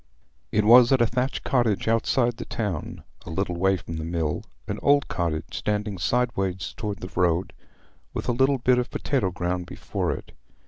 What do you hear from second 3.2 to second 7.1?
a little way from the mill—an old cottage, standing sideways towards